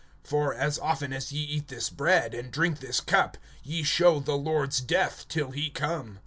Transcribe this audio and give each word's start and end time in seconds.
(26)For 0.23 0.55
as 0.57 0.79
often 0.79 1.13
as 1.13 1.31
ye 1.31 1.41
eat 1.43 1.67
this 1.67 1.91
bread, 1.91 2.33
and 2.33 2.51
drink 2.51 2.79
this 2.79 2.99
cup, 2.99 3.37
ye 3.61 3.83
show 3.83 4.19
the 4.19 4.33
Lord's 4.35 4.81
death 4.81 5.27
till 5.29 5.51
he 5.51 5.69
come. 5.69 6.17